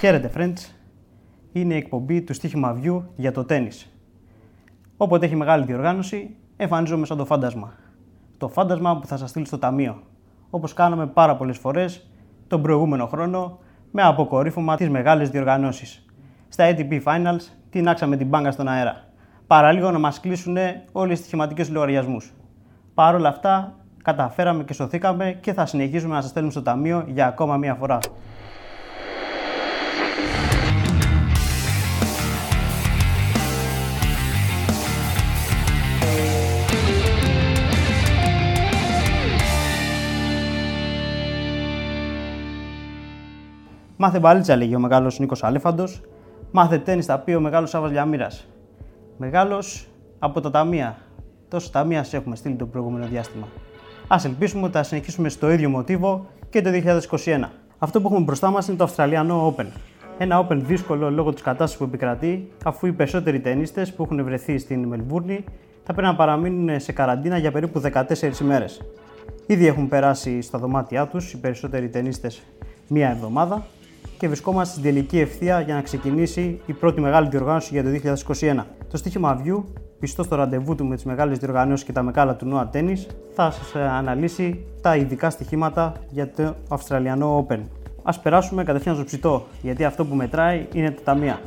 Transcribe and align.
Χαίρετε, 0.00 0.30
friends. 0.36 0.74
Είναι 1.52 1.74
η 1.74 1.76
εκπομπή 1.76 2.22
του 2.22 2.34
Στίχημα 2.34 2.80
View 2.82 3.02
για 3.16 3.32
το 3.32 3.44
τέννις. 3.44 3.92
Όποτε 4.96 5.26
έχει 5.26 5.36
μεγάλη 5.36 5.64
διοργάνωση, 5.64 6.36
εμφανίζομαι 6.56 7.06
σαν 7.06 7.16
το 7.16 7.24
φάντασμα. 7.24 7.72
Το 8.38 8.48
φάντασμα 8.48 8.98
που 8.98 9.06
θα 9.06 9.16
σας 9.16 9.30
στείλει 9.30 9.46
στο 9.46 9.58
ταμείο. 9.58 10.02
Όπως 10.50 10.72
κάναμε 10.72 11.06
πάρα 11.06 11.36
πολλές 11.36 11.58
φορές 11.58 12.10
τον 12.46 12.62
προηγούμενο 12.62 13.06
χρόνο 13.06 13.58
με 13.90 14.02
αποκορύφωμα 14.02 14.76
τις 14.76 14.88
μεγάλες 14.88 15.30
διοργανώσεις. 15.30 16.04
Στα 16.48 16.70
ATP 16.70 17.02
Finals 17.02 17.42
τεινάξαμε 17.70 18.16
την 18.16 18.26
μπάγκα 18.26 18.50
στον 18.50 18.68
αέρα. 18.68 19.04
Παραλίγο 19.46 19.90
να 19.90 19.98
μας 19.98 20.20
κλείσουν 20.20 20.56
όλοι 20.92 21.12
οι 21.12 21.16
στοιχηματικούς 21.16 21.70
λογαριασμούς. 21.70 22.32
Παρ' 22.94 23.14
όλα 23.14 23.28
αυτά, 23.28 23.76
καταφέραμε 24.02 24.64
και 24.64 24.72
σωθήκαμε 24.72 25.38
και 25.40 25.52
θα 25.52 25.66
συνεχίσουμε 25.66 26.14
να 26.14 26.20
σας 26.20 26.30
στέλνουμε 26.30 26.54
στο 26.54 26.62
ταμείο 26.62 27.04
για 27.08 27.26
ακόμα 27.26 27.56
μία 27.56 27.74
φορά. 27.74 27.98
Μάθε 44.02 44.18
μπαλίτσα, 44.18 44.56
λέγει 44.56 44.74
ο 44.74 44.78
μεγάλος 44.78 45.18
Νίκος 45.18 45.44
Αλέφαντος. 45.44 46.00
Μάθε 46.50 46.78
τέννη, 46.78 47.04
τα 47.04 47.18
πει 47.18 47.34
ο 47.34 47.40
μεγάλος 47.40 47.70
Σάβα 47.70 47.88
Λιαμίρα. 47.88 48.26
Μεγάλος 49.16 49.88
από 50.18 50.40
τα 50.40 50.50
ταμεία. 50.50 50.96
Τόσο 51.48 51.70
ταμεία 51.70 52.04
σε 52.04 52.16
έχουμε 52.16 52.36
στείλει 52.36 52.54
το 52.54 52.66
προηγούμενο 52.66 53.06
διάστημα. 53.06 53.48
Α 54.08 54.16
ελπίσουμε 54.24 54.62
ότι 54.62 54.72
θα 54.72 54.82
συνεχίσουμε 54.82 55.28
στο 55.28 55.50
ίδιο 55.50 55.68
μοτίβο 55.68 56.26
και 56.50 56.62
το 56.62 56.70
2021. 56.70 57.48
Αυτό 57.78 58.00
που 58.00 58.06
έχουμε 58.06 58.24
μπροστά 58.24 58.50
μας 58.50 58.68
είναι 58.68 58.76
το 58.76 58.84
Αυστραλιανό 58.84 59.54
Open. 59.56 59.66
Ένα 60.18 60.46
Open 60.46 60.56
δύσκολο 60.56 61.10
λόγω 61.10 61.32
της 61.32 61.42
κατάστασης 61.42 61.76
που 61.76 61.84
επικρατεί, 61.84 62.52
αφού 62.64 62.86
οι 62.86 62.92
περισσότεροι 62.92 63.40
ταινίστε 63.40 63.86
που 63.96 64.02
έχουν 64.02 64.24
βρεθεί 64.24 64.58
στην 64.58 64.84
Μελβούρνη 64.84 65.44
θα 65.84 65.92
πρέπει 65.92 66.08
να 66.08 66.16
παραμείνουν 66.16 66.80
σε 66.80 66.92
καραντίνα 66.92 67.38
για 67.38 67.52
περίπου 67.52 67.80
14 67.80 68.40
ημέρες. 68.40 68.80
Ήδη 69.46 69.66
έχουν 69.66 69.88
περάσει 69.88 70.42
στα 70.42 70.58
δωμάτια 70.58 71.06
τους 71.06 71.32
οι 71.32 71.40
περισσότεροι 71.40 71.88
ταινίστε 71.88 72.30
μία 72.88 73.10
εβδομάδα 73.10 73.64
και 74.20 74.26
βρισκόμαστε 74.26 74.70
στην 74.72 74.82
τελική 74.82 75.18
ευθεία 75.18 75.60
για 75.60 75.74
να 75.74 75.82
ξεκινήσει 75.82 76.60
η 76.66 76.72
πρώτη 76.72 77.00
μεγάλη 77.00 77.28
διοργάνωση 77.28 77.68
για 77.72 77.82
το 77.82 77.88
2021. 78.40 78.64
Το 78.90 78.96
στοίχημα 78.96 79.42
View, 79.44 79.62
πιστό 79.98 80.22
στο 80.22 80.36
ραντεβού 80.36 80.74
του 80.74 80.86
με 80.86 80.94
τις 80.94 81.04
μεγάλες 81.04 81.38
διοργανώσεις 81.38 81.86
και 81.86 81.92
τα 81.92 82.02
μεγάλα 82.02 82.36
του 82.36 82.46
Νόα 82.46 82.70
Tennis, 82.72 83.06
θα 83.34 83.50
σας 83.50 83.74
αναλύσει 83.74 84.64
τα 84.80 84.96
ειδικά 84.96 85.30
στοιχήματα 85.30 85.92
για 86.10 86.30
το 86.30 86.54
Αυστραλιανό 86.68 87.46
Open. 87.46 87.58
Α 88.02 88.18
περάσουμε 88.18 88.64
κατευθείαν 88.64 88.94
στο 88.94 89.04
ψητό, 89.04 89.46
γιατί 89.62 89.84
αυτό 89.84 90.04
που 90.04 90.14
μετράει 90.14 90.66
είναι 90.72 90.90
τα 90.90 91.02
ταμεία. 91.04 91.40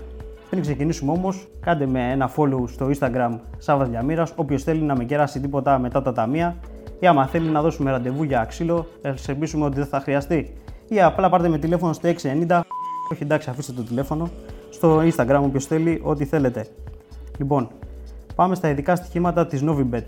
Πριν 0.50 0.62
ξεκινήσουμε 0.62 1.12
όμως, 1.12 1.48
κάντε 1.60 1.86
με 1.86 2.12
ένα 2.12 2.32
follow 2.36 2.64
στο 2.68 2.90
Instagram 3.00 3.40
Σάββας 3.58 3.90
Διαμήρας. 3.90 4.34
Όποιος 4.36 4.64
θέλει 4.64 4.82
να 4.82 4.96
με 4.96 5.04
κεράσει 5.04 5.40
τίποτα 5.40 5.80
μετά 5.80 6.02
τα 6.02 6.14
ταμεία, 6.14 6.56
ή 7.00 7.08
άμα 7.08 7.28
θέλει 7.28 7.50
να 7.50 7.62
δώσουμε 7.62 7.92
ραντεβού 7.92 8.24
για 8.24 8.46
ξύλο, 8.46 8.88
θα 9.02 9.16
ελπίσουμε 9.28 9.66
ότι 9.66 9.76
δεν 9.76 9.86
θα 9.86 10.00
χρειαστεί 10.00 10.54
ή 10.94 11.02
απλά 11.02 11.30
πάρτε 11.30 11.48
με 11.48 11.58
τηλέφωνο 11.58 11.94
στο 11.94 12.10
690. 12.10 12.62
Όχι 13.12 13.24
εντάξει, 13.24 13.50
αφήστε 13.50 13.72
το 13.72 13.84
τηλέφωνο. 13.84 14.30
Στο 14.70 15.02
Instagram, 15.02 15.42
όποιος 15.44 15.66
θέλει, 15.66 16.02
ό,τι 16.04 16.26
θέλετε. 16.26 16.68
Λοιπόν, 17.38 17.70
πάμε 18.36 18.56
στα 18.56 18.70
ειδικά 18.70 18.96
στοιχήματα 18.96 19.48
της 19.48 19.64
Novibet. 19.66 20.06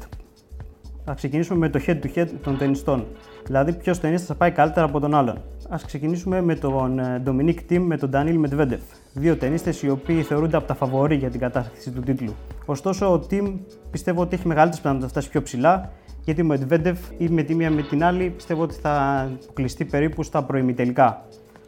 Θα 1.05 1.13
ξεκινήσουμε 1.13 1.59
με 1.59 1.69
το 1.69 1.79
head 1.87 1.99
to 2.03 2.07
head 2.15 2.27
των 2.43 2.57
ταινιστών. 2.57 3.05
Δηλαδή, 3.45 3.73
ποιος 3.73 3.99
ταινίστας 3.99 4.27
θα 4.27 4.35
πάει 4.35 4.51
καλύτερα 4.51 4.85
από 4.85 4.99
τον 4.99 5.15
άλλον. 5.15 5.35
Α 5.69 5.77
ξεκινήσουμε 5.85 6.41
με 6.41 6.55
τον 6.55 6.99
ε, 6.99 7.23
Dominic 7.25 7.55
Thiem 7.69 7.79
με 7.79 7.97
τον 7.97 8.09
Daniel 8.13 8.45
Medvedev. 8.45 8.79
Δύο 9.13 9.35
ταινίστες 9.35 9.81
οι 9.81 9.89
οποίοι 9.89 10.21
θεωρούνται 10.21 10.57
από 10.57 10.67
τα 10.67 10.73
φαβορή 10.73 11.15
για 11.15 11.29
την 11.29 11.39
κατάσταση 11.39 11.91
του 11.91 12.01
τίτλου. 12.01 12.33
Ωστόσο, 12.65 13.13
ο 13.13 13.25
Thiem 13.29 13.53
πιστεύω 13.91 14.21
ότι 14.21 14.35
έχει 14.35 14.47
μεγαλύτερες 14.47 14.81
πιθανότητες 14.81 15.13
να 15.13 15.21
φτάσει 15.21 15.29
πιο 15.29 15.41
ψηλά 15.41 15.91
γιατί 16.25 16.41
ο 16.41 16.47
Medvedev 16.49 16.95
ή 17.17 17.27
με 17.27 17.43
τη 17.43 17.55
μία 17.55 17.71
με 17.71 17.81
την 17.81 18.03
άλλη 18.03 18.29
πιστεύω 18.29 18.61
ότι 18.61 18.75
θα 18.75 19.27
κλειστεί 19.53 19.85
περίπου 19.85 20.23
στα 20.23 20.43
προημιτελικά. 20.43 21.25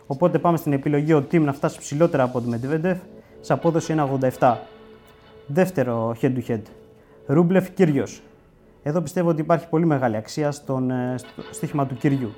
Οπότε 0.08 0.40
πάμε 0.40 0.58
στην 0.58 0.74
επιλογή 0.74 1.14
ο 1.14 1.28
Team 1.32 1.42
να 1.42 1.54
φτάσει 1.54 1.80
ψηλότερα 1.80 2.24
από 2.24 2.42
τον 2.42 2.54
Medvedev 2.56 2.96
σε 3.40 3.54
απόδοση 3.54 3.96
1,87. 4.40 4.56
Δεύτερο 5.48 6.16
head 6.22 6.34
to 6.36 6.42
head. 6.48 6.62
Ρούμπλεφ 7.26 7.70
Κύριος. 7.70 8.22
Εδώ 8.84 9.02
πιστεύω 9.02 9.30
ότι 9.30 9.42
υπάρχει 9.42 9.70
πολύ 9.70 9.86
μεγάλη 9.86 10.16
αξία 10.16 10.52
στον, 10.52 10.92
ε, 10.92 11.16
στο 11.18 11.42
στοίχημα 11.52 11.86
του 11.88 11.96
Κυριού. 11.96 12.34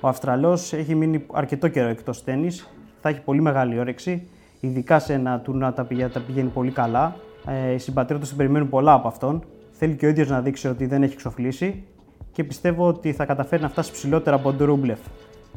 Ο 0.00 0.08
Αυστραλός 0.08 0.72
έχει 0.72 0.94
μείνει 0.94 1.26
αρκετό 1.32 1.68
καιρό 1.68 1.88
εκτός 1.88 2.24
τέννης, 2.24 2.68
θα 3.00 3.08
έχει 3.08 3.20
πολύ 3.20 3.40
μεγάλη 3.40 3.78
όρεξη, 3.78 4.28
ειδικά 4.60 4.98
σε 4.98 5.12
ένα 5.12 5.40
τουρνά 5.40 5.72
τα 5.72 5.84
πηγαίνει, 6.26 6.50
πολύ 6.54 6.70
καλά. 6.70 7.16
Ε, 7.46 7.72
οι 7.72 7.78
συμπατριώτες 7.78 8.34
περιμένουν 8.34 8.68
πολλά 8.68 8.92
από 8.92 9.08
αυτόν 9.08 9.44
Θέλει 9.78 9.94
και 9.94 10.06
ο 10.06 10.08
ίδιος 10.08 10.28
να 10.28 10.40
δείξει 10.40 10.68
ότι 10.68 10.86
δεν 10.86 11.02
έχει 11.02 11.12
εξοφλήσει 11.12 11.84
και 12.32 12.44
πιστεύω 12.44 12.86
ότι 12.86 13.12
θα 13.12 13.24
καταφέρει 13.24 13.62
να 13.62 13.68
φτάσει 13.68 13.92
ψηλότερα 13.92 14.36
από 14.36 14.52
τον 14.52 14.66
Ρούμπλεφ. 14.66 14.98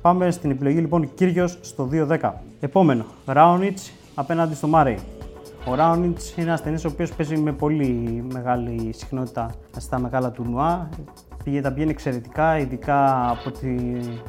Πάμε 0.02 0.32
στην 0.32 0.52
επιλογή 0.52 0.80
λοιπόν 0.80 1.14
Κύριος 1.14 1.58
στο 1.62 1.90
2-10. 1.92 2.32
Επόμενο, 2.60 3.06
Ράονιτς 3.26 3.92
απέναντι 4.16 4.56
στο 4.56 4.68
Μάρεϊ. 4.68 5.00
Ο 5.66 5.76
Ράονιτς 5.76 6.38
είναι 6.38 6.48
ένα 6.50 6.60
ταινί 6.60 6.82
ο 6.86 6.90
οποίος 6.92 7.14
παίζει 7.14 7.38
με 7.38 7.52
πολύ 7.52 8.24
μεγάλη 8.34 8.94
συχνότητα 8.94 9.52
στα 9.78 10.00
μεγάλα 10.00 10.32
τουρνουά. 10.32 10.90
Πήγε, 11.44 11.62
τα 11.62 11.72
πηγαίνει 11.72 11.92
εξαιρετικά, 11.92 12.58
ειδικά 12.58 13.30
από 13.30 13.52
τη, 13.52 13.76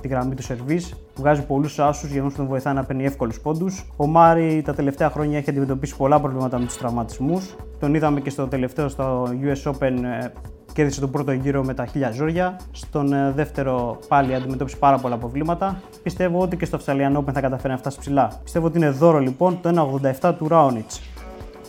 τη 0.01 0.09
γραμμή 0.09 0.35
του 0.35 0.43
σερβί. 0.43 0.81
Βγάζει 1.21 1.47
πολλούς 1.47 1.79
άσους, 1.79 2.11
γεγονό 2.11 2.31
που 2.31 2.37
τον 2.37 2.47
βοηθάει 2.47 2.75
να 2.75 2.85
παίρνει 2.85 3.05
εύκολους 3.05 3.41
πόντους. 3.41 3.85
Ο 3.97 4.07
Μάρι 4.07 4.63
τα 4.65 4.75
τελευταία 4.75 5.11
χρόνια 5.11 5.39
έχει 5.39 5.51
αντιμετωπίσει 5.51 5.97
πολλά 5.97 6.21
προβλήματα 6.21 6.59
με 6.59 6.65
τους 6.65 6.77
τραυματισμούς. 6.77 7.57
Τον 7.81 7.95
είδαμε 7.95 8.21
και 8.21 8.31
στο 8.31 8.47
τελευταίο 8.47 8.89
στο 8.89 9.29
US 9.43 9.71
Open 9.73 10.03
ε, 10.23 10.27
κέρδισε 10.73 11.01
τον 11.01 11.11
πρώτο 11.11 11.33
γύρο 11.33 11.65
με 11.65 11.75
τα 11.75 11.87
χίλια 11.87 12.11
ζόρια. 12.11 12.61
Στον 12.71 13.13
ε, 13.13 13.33
δεύτερο 13.33 13.99
πάλι 14.09 14.35
αντιμετώπισε 14.35 14.77
πάρα 14.77 14.99
πολλά 14.99 15.17
προβλήματα. 15.17 15.81
Πιστεύω 16.03 16.41
ότι 16.41 16.57
και 16.57 16.65
στο 16.65 16.79
Australian 16.79 17.17
Open 17.17 17.33
θα 17.33 17.41
καταφέρει 17.41 17.73
να 17.73 17.79
φτάσει 17.79 17.99
ψηλά. 17.99 18.33
Πιστεύω 18.43 18.67
ότι 18.67 18.79
είναι 18.79 18.91
δώρο 18.91 19.19
λοιπόν 19.19 19.59
το 19.61 19.99
1,87 20.21 20.35
του 20.39 20.49
Ράονιτ. 20.49 20.91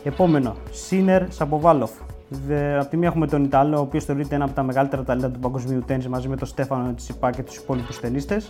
Επόμενο, 0.04 0.56
Σίνερ 0.72 1.32
Σαποβάλοφ. 1.32 1.92
Από 2.80 2.90
τη 2.90 2.98
μία 2.98 3.08
έχουμε 3.08 3.28
τον 3.28 3.44
Ιταλό, 3.44 3.78
ο 3.78 3.82
οποίος 3.82 4.06
θεωρείται 4.06 4.36
ένα 4.36 4.44
από 4.44 4.54
τα 4.54 4.64
μεγαλύτερα 4.64 5.04
ταλέντα 5.04 5.30
του 5.30 5.40
παγκοσμίου 5.40 5.84
τέννη 5.86 6.08
μαζί 6.08 6.28
με 6.28 6.36
τον 6.36 6.48
Στέφανο 6.48 6.94
Τσιπά 6.94 7.32
και 7.32 7.44
τους 7.44 7.56
υπόλοιπους 7.56 8.00
ταινίστε. 8.00 8.42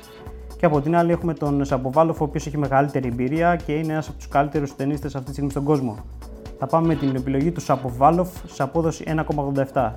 Και 0.57 0.65
από 0.65 0.81
την 0.81 0.95
άλλη 0.95 1.11
έχουμε 1.11 1.33
τον 1.33 1.65
Σαποβάλοφ, 1.65 2.21
ο 2.21 2.23
οποίος 2.23 2.47
έχει 2.47 2.57
μεγαλύτερη 2.57 3.07
εμπειρία 3.07 3.55
και 3.55 3.71
είναι 3.71 3.93
ένας 3.93 4.07
από 4.07 4.17
τους 4.17 4.27
καλύτερους 4.27 4.75
ταινίστες 4.75 5.15
αυτή 5.15 5.25
τη 5.25 5.31
στιγμή 5.31 5.51
στον 5.51 5.63
κόσμο. 5.63 5.97
Θα 6.59 6.67
πάμε 6.67 6.87
με 6.87 6.95
την 6.95 7.15
επιλογή 7.15 7.51
του 7.51 7.61
Σαποβάλοφ 7.61 8.29
σε 8.47 8.63
απόδοση 8.63 9.03
1,87. 9.73 9.91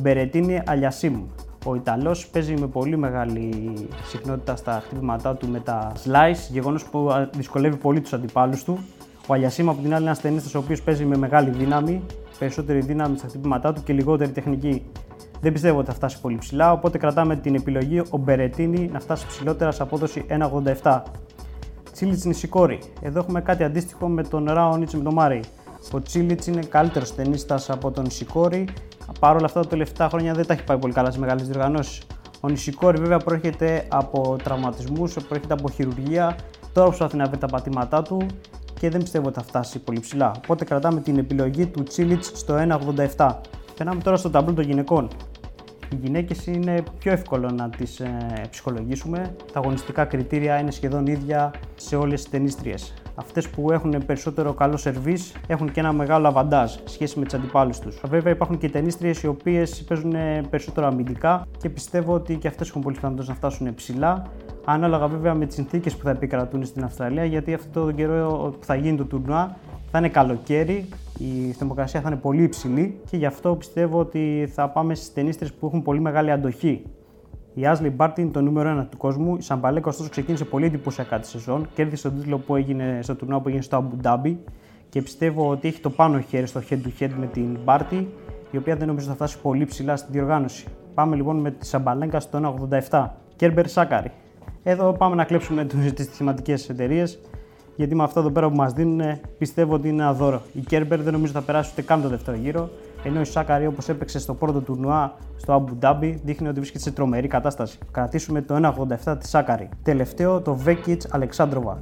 Μπερετίνη 0.00 0.62
Αλιασίμ. 0.66 1.22
Ο 1.66 1.74
Ιταλός 1.74 2.28
παίζει 2.28 2.54
με 2.54 2.66
πολύ 2.66 2.96
μεγάλη 2.96 3.74
συχνότητα 4.04 4.56
στα 4.56 4.82
χτυπήματά 4.84 5.34
του 5.34 5.48
με 5.48 5.60
τα 5.60 5.92
slice, 6.04 6.50
γεγονός 6.50 6.84
που 6.84 7.10
δυσκολεύει 7.36 7.76
πολύ 7.76 8.00
τους 8.00 8.12
αντιπάλους 8.12 8.64
του. 8.64 8.78
Ο 9.26 9.32
Αλιασίμ 9.34 9.68
από 9.68 9.82
την 9.82 9.86
άλλη 9.86 10.00
είναι 10.00 10.10
ένας 10.10 10.20
ταινίστας 10.20 10.54
ο 10.54 10.58
οποίος 10.58 10.82
παίζει 10.82 11.04
με 11.04 11.16
μεγάλη 11.16 11.50
δύναμη, 11.50 12.02
περισσότερη 12.38 12.80
δύναμη 12.80 13.18
στα 13.18 13.28
χτυπήματά 13.28 13.72
του 13.72 13.82
και 13.82 13.92
λιγότερη 13.92 14.30
τεχνική. 14.30 14.82
Δεν 15.40 15.52
πιστεύω 15.52 15.78
ότι 15.78 15.86
θα 15.86 15.94
φτάσει 15.94 16.20
πολύ 16.20 16.36
ψηλά, 16.36 16.72
οπότε 16.72 16.98
κρατάμε 16.98 17.36
την 17.36 17.54
επιλογή 17.54 18.02
ο 18.10 18.16
Μπερετίνη 18.16 18.90
να 18.92 19.00
φτάσει 19.00 19.26
ψηλότερα 19.26 19.70
σε 19.70 19.82
απόδοση 19.82 20.24
1,87. 20.82 21.02
Τσίλιτς 21.92 22.24
Νησικόρη. 22.24 22.78
Εδώ 23.00 23.18
έχουμε 23.18 23.40
κάτι 23.40 23.64
αντίστοιχο 23.64 24.08
με 24.08 24.22
τον 24.22 24.44
Ράονιτς 24.50 24.94
με 24.94 25.02
τον 25.02 25.12
Μάρι. 25.12 25.40
Ο 25.92 26.00
Τσίλιτς 26.00 26.46
είναι 26.46 26.62
καλύτερος 26.62 27.14
ταινίστας 27.14 27.70
από 27.70 27.90
τον 27.90 28.04
Νησικόρη. 28.04 28.68
Παρ' 29.20 29.36
όλα 29.36 29.44
αυτά, 29.44 29.60
τα 29.60 29.68
τελευταία 29.68 30.08
χρόνια 30.08 30.34
δεν 30.34 30.46
τα 30.46 30.52
έχει 30.52 30.64
πάει 30.64 30.78
πολύ 30.78 30.92
καλά 30.92 31.10
σε 31.10 31.18
μεγάλες 31.18 31.48
διοργανώσεις. 31.48 32.02
Ο 32.40 32.48
Νησικόρη 32.48 32.98
βέβαια 32.98 33.18
προέρχεται 33.18 33.84
από 33.88 34.36
τραυματισμούς, 34.42 35.12
προέρχεται 35.12 35.54
από 35.54 35.70
χειρουργία. 35.70 36.36
Τώρα 36.72 36.86
προσπαθεί 36.86 37.16
να 37.16 37.28
βρει 37.28 37.38
τα 37.38 37.46
πατήματά 37.46 38.02
του 38.02 38.26
και 38.80 38.90
δεν 38.90 39.00
πιστεύω 39.00 39.26
ότι 39.26 39.38
θα 39.38 39.44
φτάσει 39.44 39.78
πολύ 39.78 40.00
ψηλά. 40.00 40.32
Οπότε 40.36 40.64
κρατάμε 40.64 41.00
την 41.00 41.18
επιλογή 41.18 41.66
του 41.66 41.82
Τσίλιτς 41.82 42.32
στο 42.34 42.54
1,87. 43.16 43.30
Περνάμε 43.76 44.00
τώρα 44.02 44.16
στο 44.16 44.30
ταμπλό 44.30 44.54
των 44.54 44.64
γυναικών. 44.64 45.08
Οι 45.92 45.96
γυναίκες 46.02 46.46
είναι 46.46 46.82
πιο 46.98 47.12
εύκολο 47.12 47.50
να 47.50 47.70
τις 47.70 48.00
ε, 48.00 48.16
ψυχολογήσουμε. 48.50 49.34
Τα 49.52 49.58
αγωνιστικά 49.58 50.04
κριτήρια 50.04 50.58
είναι 50.58 50.70
σχεδόν 50.70 51.06
ίδια 51.06 51.50
σε 51.76 51.96
όλες 51.96 52.20
τις 52.22 52.30
ταινίστριες. 52.30 52.94
Αυτές 53.14 53.48
που 53.48 53.72
έχουν 53.72 54.02
περισσότερο 54.06 54.52
καλό 54.52 54.76
σερβίς 54.76 55.34
έχουν 55.46 55.72
και 55.72 55.80
ένα 55.80 55.92
μεγάλο 55.92 56.28
αβαντάζ 56.28 56.74
σχέση 56.84 57.18
με 57.18 57.24
τις 57.24 57.34
αντιπάλους 57.34 57.78
τους. 57.78 58.00
Βέβαια, 58.08 58.32
υπάρχουν 58.32 58.58
και 58.58 58.68
ταινίστριες 58.68 59.22
οι 59.22 59.26
οποίες 59.26 59.84
παίζουν 59.88 60.14
περισσότερο 60.50 60.86
αμυντικά 60.86 61.46
και 61.58 61.68
πιστεύω 61.68 62.14
ότι 62.14 62.36
και 62.36 62.48
αυτές 62.48 62.68
έχουν 62.68 62.82
πολύ 62.82 62.94
πιθανότητε 62.94 63.28
να 63.28 63.34
φτάσουν 63.34 63.74
ψηλά. 63.74 64.22
Ανάλογα 64.64 65.06
βέβαια 65.08 65.34
με 65.34 65.46
τις 65.46 65.54
συνθήκες 65.54 65.96
που 65.96 66.04
θα 66.04 66.10
επικρατούν 66.10 66.64
στην 66.64 66.84
Αυστραλία, 66.84 67.24
γιατί 67.24 67.54
αυτό 67.54 67.84
τον 67.84 67.94
καιρό 67.94 68.54
που 68.58 68.64
θα 68.64 68.74
γίνει 68.74 68.96
το 68.96 69.04
τουρνουά 69.04 69.56
θα 69.90 69.98
είναι 69.98 70.08
καλοκαίρι, 70.08 70.88
η 71.18 71.52
θερμοκρασία 71.52 72.00
θα 72.00 72.08
είναι 72.08 72.18
πολύ 72.18 72.42
υψηλή 72.42 73.00
και 73.10 73.16
γι' 73.16 73.26
αυτό 73.26 73.54
πιστεύω 73.54 73.98
ότι 73.98 74.50
θα 74.54 74.68
πάμε 74.68 74.94
στις 74.94 75.12
ταινίστρες 75.12 75.52
που 75.52 75.66
έχουν 75.66 75.82
πολύ 75.82 76.00
μεγάλη 76.00 76.30
αντοχή. 76.30 76.82
Η 77.54 77.62
Ashley 77.64 77.92
Barty 77.96 78.18
είναι 78.18 78.30
το 78.30 78.40
νούμερο 78.40 78.80
1 78.80 78.86
του 78.90 78.96
κόσμου. 78.96 79.36
Η 79.36 79.42
Σαμπαλέκα 79.42 79.88
ωστόσο 79.88 80.10
ξεκίνησε 80.10 80.44
πολύ 80.44 80.64
εντυπωσιακά 80.66 81.18
τη 81.18 81.26
σεζόν. 81.26 81.68
Κέρδισε 81.74 82.08
τον 82.08 82.18
τίτλο 82.18 82.38
που 82.38 82.56
έγινε 82.56 82.98
στο 83.02 83.14
τουρνουά 83.14 83.40
που 83.40 83.48
έγινε 83.48 83.62
στο 83.62 83.84
Abu 83.84 84.06
Dhabi 84.06 84.34
και 84.88 85.02
πιστεύω 85.02 85.50
ότι 85.50 85.68
έχει 85.68 85.80
το 85.80 85.90
πάνω 85.90 86.20
χέρι 86.20 86.46
στο 86.46 86.60
head 86.70 86.74
to 86.74 87.02
head 87.02 87.10
με 87.18 87.26
την 87.26 87.58
Barty, 87.64 88.04
η 88.50 88.56
οποία 88.56 88.76
δεν 88.76 88.86
νομίζω 88.86 89.08
θα 89.08 89.14
φτάσει 89.14 89.38
πολύ 89.40 89.64
ψηλά 89.64 89.96
στην 89.96 90.12
διοργάνωση. 90.12 90.66
Πάμε 90.94 91.16
λοιπόν 91.16 91.36
με 91.36 91.50
τη 91.50 91.66
Σαμπαλέκα 91.66 92.20
στο 92.20 92.68
1,87. 92.90 93.06
Κέρμπερ 93.36 93.68
Σάκαρη. 93.68 94.10
Εδώ 94.62 94.92
πάμε 94.92 95.14
να 95.14 95.24
κλέψουμε 95.24 95.64
τις 95.64 96.04
στοιχηματικέ 96.04 96.54
εταιρείες 96.68 97.18
γιατί 97.76 97.94
με 97.94 98.02
αυτό 98.02 98.20
εδώ 98.20 98.30
πέρα 98.30 98.48
που 98.48 98.56
μας 98.56 98.72
δίνουν 98.72 99.00
πιστεύω 99.38 99.74
ότι 99.74 99.88
είναι 99.88 100.02
ένα 100.02 100.12
δώρο. 100.12 100.42
Η 100.52 100.60
Κέρμπερ 100.60 101.02
δεν 101.02 101.12
νομίζω 101.12 101.32
θα 101.32 101.40
περάσει 101.40 101.70
ούτε 101.72 101.82
καν 101.82 102.02
το 102.02 102.08
δεύτερο 102.08 102.36
γύρο, 102.36 102.70
ενώ 103.04 103.20
η 103.20 103.24
Σάκαρη 103.24 103.66
όπως 103.66 103.88
έπαιξε 103.88 104.18
στο 104.18 104.34
πρώτο 104.34 104.60
τουρνουά 104.60 105.14
στο 105.36 105.64
Abu 105.64 105.86
Dhabi 105.86 106.14
δείχνει 106.24 106.48
ότι 106.48 106.58
βρίσκεται 106.58 106.82
σε 106.84 106.90
τρομερή 106.90 107.28
κατάσταση. 107.28 107.78
Κρατήσουμε 107.90 108.42
το 108.42 108.74
1,87 109.04 109.16
τη 109.18 109.28
Σάκαρη. 109.28 109.68
Τελευταίο 109.82 110.40
το 110.40 110.58
Vekic 110.66 110.98
Αλεξάνδροβα. 111.10 111.78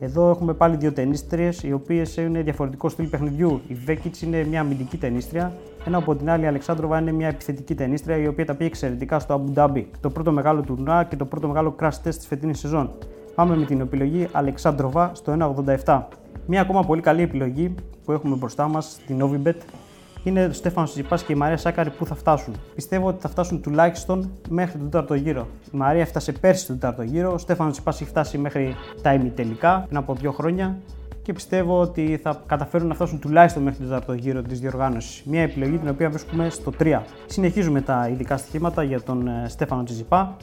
Εδώ 0.00 0.30
έχουμε 0.30 0.54
πάλι 0.54 0.76
δύο 0.76 0.92
ταινίστριες 0.92 1.62
οι 1.62 1.72
οποίες 1.72 2.16
είναι 2.16 2.42
διαφορετικό 2.42 2.88
στυλ 2.88 3.06
παιχνιδιού. 3.06 3.60
Η 3.68 3.76
Vekic 3.86 4.22
είναι 4.22 4.44
μια 4.44 4.60
αμυντική 4.60 4.96
ταινίστρια, 4.96 5.52
ενώ 5.86 5.98
από 5.98 6.14
την 6.14 6.30
άλλη 6.30 6.44
η 6.44 6.46
Αλεξάνδροβα 6.46 7.00
είναι 7.00 7.12
μια 7.12 7.28
επιθετική 7.28 7.74
ταινίστρια 7.74 8.16
η 8.16 8.26
οποία 8.26 8.44
τα 8.44 8.54
πήγε 8.54 8.68
εξαιρετικά 8.68 9.18
στο 9.18 9.44
Abu 9.44 9.58
Dhabi. 9.58 9.84
Το 10.00 10.10
πρώτο 10.10 10.32
μεγάλο 10.32 10.60
τουρνουά 10.60 11.04
και 11.04 11.16
το 11.16 11.24
πρώτο 11.24 11.48
μεγάλο 11.48 11.74
crash 11.80 11.88
test 12.04 12.14
της 12.14 12.26
φετινής 12.26 12.58
σεζόν. 12.58 12.90
Πάμε 13.34 13.56
με 13.56 13.64
την 13.64 13.80
επιλογή 13.80 14.28
Αλεξάνδροβα 14.32 15.10
στο 15.14 15.54
1,87. 15.84 16.02
Μια 16.46 16.60
ακόμα 16.60 16.82
πολύ 16.82 17.00
καλή 17.00 17.22
επιλογή 17.22 17.74
που 18.04 18.12
έχουμε 18.12 18.36
μπροστά 18.36 18.68
μας 18.68 18.98
στην 19.02 19.18
Novibet 19.22 19.56
είναι 20.24 20.44
ο 20.44 20.52
Στέφανος 20.52 20.90
Τσιπάς 20.90 21.22
και 21.22 21.32
η 21.32 21.36
Μαρία 21.36 21.56
Σάκαρη 21.56 21.90
που 21.90 22.06
θα 22.06 22.14
φτάσουν. 22.14 22.54
Πιστεύω 22.74 23.06
ότι 23.08 23.20
θα 23.20 23.28
φτάσουν 23.28 23.60
τουλάχιστον 23.60 24.30
μέχρι 24.48 24.78
τον 24.78 24.90
τέταρτο 24.90 25.14
γύρο. 25.14 25.48
Η 25.72 25.76
Μαρία 25.76 26.00
έφτασε 26.00 26.32
πέρσι 26.32 26.66
τον 26.66 26.78
τέταρτο 26.78 27.02
γύρο, 27.02 27.32
ο 27.32 27.38
Στέφανος 27.38 27.72
Τσιπάς 27.72 28.00
έχει 28.00 28.10
φτάσει 28.10 28.38
μέχρι 28.38 28.74
τα 29.02 29.14
ημιτελικά 29.14 29.84
πριν 29.86 29.96
από 29.96 30.14
δύο 30.14 30.32
χρόνια 30.32 30.78
και 31.22 31.32
πιστεύω 31.32 31.80
ότι 31.80 32.20
θα 32.22 32.42
καταφέρουν 32.46 32.88
να 32.88 32.94
φτάσουν 32.94 33.20
τουλάχιστον 33.20 33.62
μέχρι 33.62 33.78
τον 33.78 33.88
τέταρτο 33.88 34.12
γύρο 34.12 34.42
της 34.42 34.60
διοργάνωσης. 34.60 35.22
Μια 35.24 35.42
επιλογή 35.42 35.78
την 35.78 35.88
οποία 35.88 36.10
βρίσκουμε 36.10 36.48
στο 36.50 36.72
3. 36.78 37.00
Συνεχίζουμε 37.26 37.80
τα 37.80 38.08
ειδικά 38.12 38.36
στοιχήματα 38.36 38.82
για 38.82 39.02
τον 39.02 39.26
ε, 39.26 39.46
Στέφανο 39.48 39.82
Τσιπά 39.82 40.36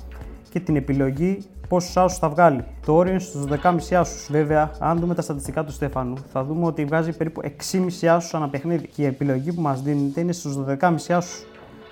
και 0.52 0.60
την 0.60 0.76
επιλογή 0.76 1.38
πόσους 1.68 1.98
άσους 1.98 2.18
θα 2.18 2.30
βγάλει. 2.30 2.64
Το 2.86 2.96
όριο 2.96 3.12
είναι 3.12 3.22
στους 3.22 3.46
12,5 3.46 3.96
άσους. 3.96 4.28
Βέβαια, 4.32 4.72
αν 4.80 5.00
δούμε 5.00 5.16
τα 5.16 5.22
στατιστικά 5.22 5.64
του 5.64 5.72
Στέφανου, 5.72 6.16
θα 6.32 6.44
δούμε 6.44 6.66
ότι 6.66 6.86
βγάζει 6.86 7.18
περίπου 7.18 7.42
6,5 7.44 8.08
άσους 8.08 8.34
ανά 8.34 8.50
παιχνίδι. 8.50 8.88
Και 8.88 9.02
η 9.02 9.06
επιλογή 9.06 9.54
που 9.54 9.62
μας 9.62 9.82
δίνεται 9.82 10.22
είναι 10.22 10.32
στους 10.32 10.58
12,5 10.58 11.14
άσους. 11.14 11.46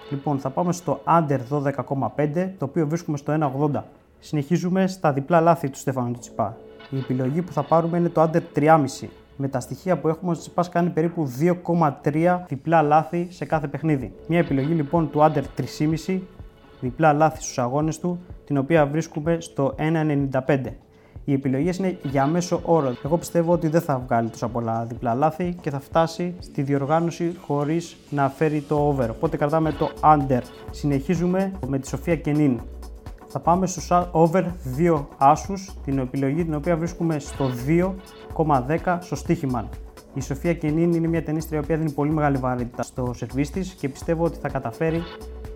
Λοιπόν, 0.09 0.39
θα 0.39 0.49
πάμε 0.49 0.73
στο 0.73 1.01
under 1.05 1.39
12,5, 1.49 2.53
το 2.57 2.65
οποίο 2.65 2.87
βρίσκουμε 2.87 3.17
στο 3.17 3.31
1,80. 3.31 3.83
Συνεχίζουμε 4.19 4.87
στα 4.87 5.13
διπλά 5.13 5.41
λάθη 5.41 5.69
του 5.69 5.77
Στέφανου 5.77 6.11
Τσιπά. 6.19 6.57
Η 6.89 6.97
επιλογή 6.97 7.41
που 7.41 7.51
θα 7.51 7.63
πάρουμε 7.63 7.97
είναι 7.97 8.09
το 8.09 8.21
under 8.21 8.41
3,5. 8.53 9.09
Με 9.37 9.47
τα 9.47 9.59
στοιχεία 9.59 9.97
που 9.97 10.07
έχουμε, 10.07 10.31
ο 10.31 10.33
Τσιπάς 10.33 10.69
κάνει 10.69 10.89
περίπου 10.89 11.31
2,3 11.39 12.45
διπλά 12.47 12.81
λάθη 12.81 13.27
σε 13.29 13.45
κάθε 13.45 13.67
παιχνίδι. 13.67 14.13
Μια 14.27 14.39
επιλογή 14.39 14.73
λοιπόν 14.73 15.09
του 15.09 15.19
under 15.19 15.43
3,5 16.07 16.19
διπλά 16.81 17.13
λάθη 17.13 17.41
στους 17.41 17.57
αγώνες 17.59 17.99
του, 17.99 18.19
την 18.49 18.57
οποία 18.57 18.85
βρίσκουμε 18.85 19.37
στο 19.39 19.75
1,95. 19.77 20.59
Οι 21.25 21.33
επιλογές 21.33 21.77
είναι 21.77 21.97
για 22.03 22.25
μέσο 22.25 22.61
όρο. 22.63 22.93
Εγώ 23.03 23.17
πιστεύω 23.17 23.53
ότι 23.53 23.67
δεν 23.67 23.81
θα 23.81 24.01
βγάλει 24.07 24.29
τόσα 24.29 24.47
πολλά 24.47 24.85
διπλά 24.85 25.13
λάθη 25.13 25.55
και 25.61 25.69
θα 25.69 25.79
φτάσει 25.79 26.35
στη 26.39 26.61
διοργάνωση 26.61 27.35
χωρίς 27.41 27.97
να 28.09 28.29
φέρει 28.29 28.61
το 28.61 28.87
over. 28.87 29.09
Οπότε 29.09 29.37
κρατάμε 29.37 29.71
το 29.71 29.91
under. 30.03 30.41
Συνεχίζουμε 30.71 31.51
με 31.67 31.79
τη 31.79 31.87
Σοφία 31.87 32.15
Κενίν. 32.15 32.59
Θα 33.27 33.39
πάμε 33.39 33.67
στους 33.67 33.91
over 34.11 34.43
2 34.77 35.05
άσους, 35.17 35.73
την 35.85 35.97
επιλογή 35.97 36.43
την 36.43 36.53
οποία 36.53 36.77
βρίσκουμε 36.77 37.19
στο 37.19 37.49
2,10 38.35 38.97
στο 39.01 39.15
στοίχημα. 39.15 39.69
Η 40.13 40.21
Σοφία 40.21 40.53
Κενίν 40.53 40.93
είναι 40.93 41.07
μια 41.07 41.23
ταινίστρια 41.23 41.59
η 41.59 41.63
οποία 41.63 41.77
δίνει 41.77 41.91
πολύ 41.91 42.11
μεγάλη 42.11 42.37
βαρύτητα 42.37 42.83
στο 42.83 43.13
σερβίς 43.13 43.51
της 43.51 43.73
και 43.73 43.89
πιστεύω 43.89 44.23
ότι 44.23 44.37
θα 44.37 44.49
καταφέρει 44.49 45.01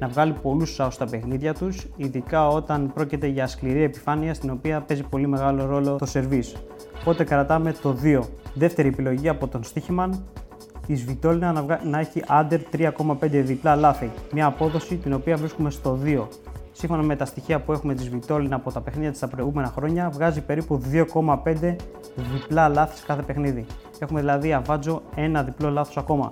να 0.04 0.10
βγάλει 0.10 0.34
πολλούς 0.42 0.74
σάους 0.74 0.94
στα 0.94 1.06
παιχνίδια 1.06 1.54
τους, 1.54 1.88
ειδικά 1.96 2.48
όταν 2.48 2.92
πρόκειται 2.94 3.28
για 3.28 3.48
σκληρή 3.48 3.84
επιφάνεια 3.84 4.34
στην 4.34 4.50
οποία 4.50 4.82
παίζει 4.82 5.04
πολύ 5.04 5.28
μεγάλο 5.28 5.66
ρόλο 5.66 5.96
το 5.96 6.06
σερβίς. 6.06 6.56
Οπότε 7.02 7.24
κρατάμε 7.24 7.74
το 7.82 7.96
2. 8.04 8.20
Δεύτερη 8.54 8.88
επιλογή 8.88 9.30
από 9.30 9.48
τον 9.48 9.64
Στίχημαν, 9.64 10.24
η 10.88 10.96
Σβιτόλινα 10.96 11.52
να, 11.52 11.80
να 11.84 12.00
έχει 12.00 12.24
under 12.30 12.60
3,5 12.72 12.92
διπλά 13.22 13.76
λάθη. 13.76 14.12
Μια 14.34 14.46
απόδοση 14.46 14.96
την 14.96 15.14
οποία 15.14 15.38
βρίσκουμε 15.38 15.70
στο 15.70 16.00
2. 16.04 16.28
Σύμφωνα 16.72 17.02
με 17.02 17.16
τα 17.16 17.26
στοιχεία 17.26 17.60
που 17.60 17.72
έχουμε 17.72 17.94
της 17.94 18.06
Σβιτόλινα 18.06 18.56
από 18.56 18.72
τα 18.72 18.82
παιχνίδια 18.82 19.12
της 19.12 19.20
τα 19.20 19.28
προηγούμενα 19.28 19.68
χρόνια, 19.68 20.10
βγάζει 20.10 20.42
περίπου 20.42 20.82
2,5 20.92 21.76
διπλά 22.16 22.70
λάθη 22.70 22.98
σε 22.98 23.06
κάθε 23.06 23.22
παιχνίδι. 23.22 23.66
Έχουμε 24.00 24.20
δηλαδή 24.20 24.54
αβάτζο 24.54 25.02
ένα 25.16 25.44
διπλό 25.44 25.70
λάθος 25.70 25.98
ακόμα. 25.98 26.30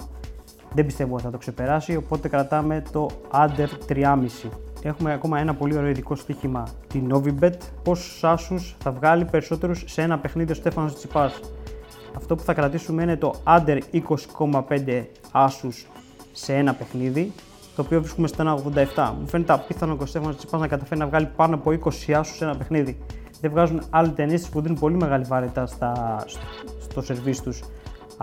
Δεν 0.73 0.85
πιστεύω 0.85 1.13
ότι 1.13 1.23
θα 1.23 1.29
το 1.29 1.37
ξεπεράσει, 1.37 1.95
οπότε 1.95 2.27
κρατάμε 2.27 2.83
το 2.91 3.09
under 3.31 3.67
3,5. 3.89 4.49
Έχουμε 4.83 5.13
ακόμα 5.13 5.39
ένα 5.39 5.53
πολύ 5.53 5.77
ωραίο 5.77 5.89
ειδικό 5.89 6.15
στοίχημα, 6.15 6.67
τη 6.87 7.01
Novibet. 7.11 7.53
Πόσου 7.83 8.27
άσου 8.27 8.55
θα 8.79 8.91
βγάλει 8.91 9.25
περισσότερους 9.25 9.83
σε 9.87 10.01
ένα 10.01 10.19
παιχνίδι 10.19 10.51
ο 10.51 10.55
Στέφανος 10.55 10.95
Τσιπάς. 10.95 11.39
Αυτό 12.15 12.35
που 12.35 12.43
θα 12.43 12.53
κρατήσουμε 12.53 13.03
είναι 13.03 13.15
το 13.17 13.33
under 13.43 13.79
20,5 13.91 15.03
άσου 15.31 15.69
σε 16.31 16.55
ένα 16.55 16.73
παιχνίδι, 16.73 17.31
το 17.75 17.81
οποίο 17.81 17.99
βρίσκουμε 18.01 18.27
στο 18.27 18.61
1,87. 18.95 19.13
Μου 19.19 19.27
φαίνεται 19.27 19.53
απίθανο 19.53 19.97
και 19.97 20.03
ο 20.03 20.05
Στέφανος 20.05 20.37
Τσιπάς 20.37 20.61
να 20.61 20.67
καταφέρει 20.67 20.99
να 20.99 21.07
βγάλει 21.07 21.29
πάνω 21.35 21.55
από 21.55 21.71
20 21.71 22.11
άσου 22.11 22.35
σε 22.35 22.43
ένα 22.43 22.57
παιχνίδι. 22.57 22.97
Δεν 23.41 23.51
βγάζουν 23.51 23.81
άλλοι 23.89 24.09
ταινίε 24.09 24.39
που 24.51 24.61
δίνουν 24.61 24.79
πολύ 24.79 24.95
μεγάλη 24.95 25.23
βαρύτητα 25.23 25.67
στο 26.79 27.01
σερβίς 27.01 27.41
τους 27.41 27.61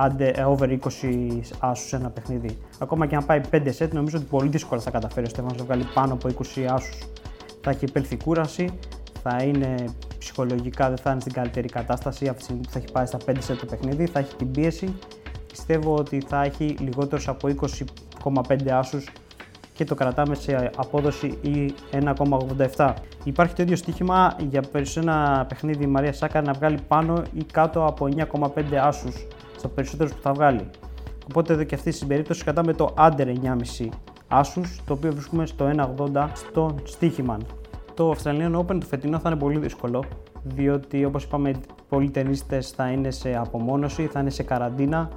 άντε 0.01 0.29
ε, 0.29 0.45
over 0.45 0.79
20 1.03 1.41
άσους 1.59 1.89
σε 1.89 1.97
ένα 1.97 2.11
παιχνίδι. 2.11 2.59
Ακόμα 2.79 3.07
και 3.07 3.17
αν 3.17 3.27
πάει 3.27 3.41
5 3.51 3.57
set, 3.79 3.89
νομίζω 3.91 4.17
ότι 4.17 4.27
πολύ 4.27 4.49
δύσκολα 4.49 4.81
θα 4.81 4.91
καταφέρει 4.91 5.27
ο 5.27 5.29
Στέφανος 5.29 5.59
να 5.59 5.65
βγάλει 5.65 5.85
πάνω 5.95 6.13
από 6.13 6.29
20 6.57 6.63
άσους. 6.71 6.99
Θα 7.61 7.71
έχει 7.71 7.85
επέλθει 7.85 8.17
κούραση, 8.17 8.79
θα 9.23 9.43
είναι 9.43 9.75
ψυχολογικά 10.19 10.89
δεν 10.89 10.97
θα 10.97 11.11
είναι 11.11 11.21
στην 11.21 11.33
καλύτερη 11.33 11.69
κατάσταση 11.69 12.27
αυτή 12.27 12.39
τη 12.39 12.43
στιγμή 12.45 12.63
που 12.63 12.71
θα 12.71 12.79
έχει 12.79 12.93
πάει 12.93 13.07
στα 13.07 13.19
5 13.27 13.31
set 13.31 13.57
το 13.61 13.67
παιχνίδι, 13.67 14.07
θα 14.07 14.19
έχει 14.19 14.35
την 14.35 14.51
πίεση. 14.51 14.95
Πιστεύω 15.49 15.95
ότι 15.95 16.21
θα 16.27 16.43
έχει 16.43 16.65
λιγότερους 16.65 17.29
από 17.29 17.49
20,5 18.25 18.69
άσους 18.71 19.09
και 19.73 19.85
το 19.85 19.95
κρατάμε 19.95 20.35
σε 20.35 20.71
απόδοση 20.77 21.39
ή 21.41 21.75
1,87. 22.77 22.95
Υπάρχει 23.25 23.55
το 23.55 23.63
ίδιο 23.63 23.77
στοίχημα 23.77 24.37
για 24.49 24.63
περισσότερο 24.73 25.47
παιχνίδι 25.49 25.85
η 25.85 25.87
Μαρία 25.87 26.13
Σάκα 26.13 26.43
να 26.43 26.53
βγάλει 26.53 26.79
πάνω 26.89 27.23
ή 27.35 27.45
κάτω 27.45 27.85
από 27.85 28.09
9,5 28.17 28.75
άσους 28.75 29.27
στο 29.59 29.69
περισσότερο 29.69 30.11
που 30.11 30.21
θα 30.23 30.33
βγάλει. 30.33 30.71
Οπότε 31.31 31.53
εδώ 31.53 31.63
και 31.63 31.75
αυτή 31.75 31.91
στην 31.91 32.09
περίπτωση 32.09 32.45
κρατάμε 32.45 32.73
το 32.73 32.95
under 32.99 33.27
9,5 33.27 33.89
άσους, 34.29 34.81
το 34.87 34.93
οποίο 34.93 35.13
βρίσκουμε 35.13 35.47
στο 35.47 35.71
1,80 35.97 36.29
στο 36.35 36.75
στοίχημα. 36.85 37.39
Το 37.95 38.15
Australian 38.17 38.57
Open 38.57 38.79
το 38.81 38.87
φετινό 38.87 39.19
θα 39.19 39.31
είναι 39.31 39.39
πολύ 39.39 39.59
δύσκολο, 39.59 40.05
διότι 40.43 41.05
όπως 41.05 41.25
είπαμε 41.25 41.53
πολλοί 41.89 42.11
ταινίστες 42.11 42.71
θα 42.71 42.89
είναι 42.89 43.11
σε 43.11 43.37
απομόνωση, 43.37 44.07
θα 44.07 44.21
είναι 44.21 44.31
σε 44.31 44.43
καραντίνα 44.43 45.11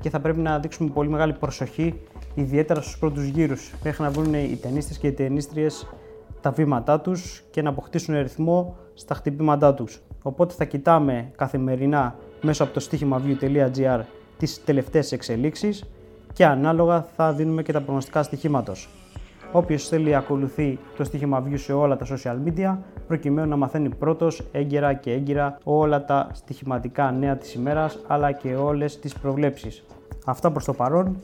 και 0.00 0.10
θα 0.10 0.20
πρέπει 0.20 0.38
να 0.38 0.58
δείξουμε 0.58 0.90
πολύ 0.90 1.08
μεγάλη 1.08 1.32
προσοχή, 1.32 2.00
ιδιαίτερα 2.34 2.80
στους 2.80 2.98
πρώτους 2.98 3.24
γύρους, 3.24 3.74
μέχρι 3.84 4.02
να 4.02 4.10
βρουν 4.10 4.34
οι 4.34 4.58
ταινίστες 4.62 4.98
και 4.98 5.06
οι 5.06 5.12
ταινίστριες 5.12 5.86
τα 6.40 6.50
βήματά 6.50 7.00
τους 7.00 7.42
και 7.50 7.62
να 7.62 7.68
αποκτήσουν 7.68 8.14
ρυθμό 8.14 8.76
στα 8.94 9.14
χτυπήματά 9.14 9.74
τους. 9.74 10.02
Οπότε 10.22 10.54
θα 10.54 10.64
κοιτάμε 10.64 11.30
καθημερινά 11.36 12.14
μέσω 12.46 12.64
από 12.64 12.72
το 12.72 12.88
στοίχημaview.gr 12.90 14.00
τις 14.38 14.64
τελευταίες 14.64 15.12
εξελίξεις 15.12 15.84
και 16.32 16.44
ανάλογα 16.46 17.06
θα 17.16 17.32
δίνουμε 17.32 17.62
και 17.62 17.72
τα 17.72 17.80
προγνωστικά 17.80 18.22
στοιχήματος. 18.22 18.88
Όποιος 19.52 19.88
θέλει 19.88 20.14
ακολουθεί 20.14 20.78
το 20.96 21.04
στοίχημα 21.04 21.44
View 21.46 21.58
σε 21.58 21.72
όλα 21.72 21.96
τα 21.96 22.06
social 22.06 22.36
media 22.46 22.76
προκειμένου 23.06 23.48
να 23.48 23.56
μαθαίνει 23.56 23.88
πρώτος 23.88 24.42
έγκαιρα 24.52 24.94
και 24.94 25.12
έγκυρα 25.12 25.58
όλα 25.64 26.04
τα 26.04 26.30
στοιχηματικά 26.32 27.10
νέα 27.10 27.36
της 27.36 27.54
ημέρας 27.54 27.98
αλλά 28.06 28.32
και 28.32 28.54
όλες 28.54 28.98
τις 28.98 29.12
προβλέψεις. 29.14 29.84
Αυτά 30.24 30.50
προς 30.50 30.64
το 30.64 30.72
παρόν. 30.72 31.16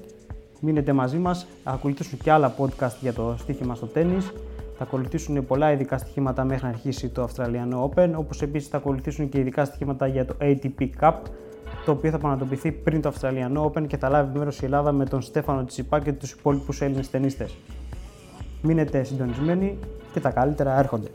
Μείνετε 0.61 0.93
μαζί 0.93 1.19
μας, 1.19 1.47
θα 1.65 1.71
ακολουθήσουν 1.71 2.19
και 2.19 2.31
άλλα 2.31 2.55
podcast 2.59 2.97
για 3.01 3.13
το 3.13 3.35
στοίχημα 3.39 3.75
στο 3.75 3.87
τέννις 3.87 4.33
θα 4.83 4.89
ακολουθήσουν 4.89 5.47
πολλά 5.47 5.73
ειδικά 5.73 5.99
στοιχήματα 5.99 6.45
μέχρι 6.45 6.65
να 6.65 6.69
αρχίσει 6.69 7.09
το 7.09 7.29
Australian 7.29 7.85
Open, 7.85 8.11
όπως 8.15 8.43
επίσης 8.43 8.69
θα 8.69 8.77
ακολουθήσουν 8.77 9.29
και 9.29 9.39
ειδικά 9.39 9.65
στοιχήματα 9.65 10.07
για 10.07 10.25
το 10.25 10.37
ATP 10.41 10.89
Cup, 11.01 11.15
το 11.85 11.93
οποίο 11.93 12.11
θα 12.11 12.19
πραγματοποιηθεί 12.19 12.73
πριν 12.73 13.01
το 13.01 13.13
Australian 13.15 13.65
Open 13.65 13.87
και 13.87 13.97
θα 13.97 14.09
λάβει 14.09 14.39
μέρος 14.39 14.61
η 14.61 14.65
Ελλάδα 14.65 14.93
με 14.93 15.05
τον 15.05 15.23
Στέφανο 15.23 15.65
Τσιπά 15.65 16.01
και 16.01 16.13
τους 16.13 16.31
υπόλοιπους 16.33 16.81
Έλληνες 16.81 17.11
ταινίστες. 17.11 17.57
Μείνετε 18.63 19.03
συντονισμένοι 19.03 19.79
και 20.13 20.21
τα 20.21 20.31
καλύτερα 20.31 20.79
έρχονται. 20.79 21.09